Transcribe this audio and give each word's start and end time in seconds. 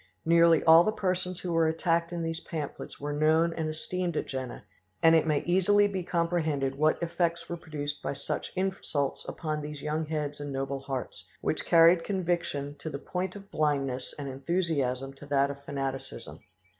Nearly 0.25 0.63
all 0.63 0.83
the 0.83 0.91
persons 0.91 1.39
who 1.41 1.53
were 1.53 1.67
attacked 1.67 2.11
in 2.11 2.23
these 2.23 2.39
pamphlets 2.39 2.99
were 2.99 3.13
known 3.13 3.53
and 3.53 3.69
esteemed 3.69 4.17
at 4.17 4.25
Jena; 4.25 4.65
and 5.03 5.13
it 5.13 5.27
may 5.27 5.41
easily 5.43 5.87
be 5.87 6.01
comprehended 6.01 6.73
what 6.73 6.99
effects 7.03 7.47
were 7.47 7.55
produced 7.55 8.01
by 8.01 8.13
such 8.13 8.51
insults 8.55 9.23
upon 9.27 9.61
these 9.61 9.83
young 9.83 10.07
heads 10.07 10.39
and 10.39 10.51
noble 10.51 10.79
hearts, 10.79 11.29
which 11.41 11.65
carried 11.67 12.03
conviction 12.03 12.75
to 12.79 12.89
the 12.89 12.97
paint 12.97 13.35
of 13.35 13.51
blindness 13.51 14.15
and 14.17 14.27
enthusiasm 14.27 15.13
to 15.13 15.27
that 15.27 15.51
of 15.51 15.63
fanaticism. 15.65 16.39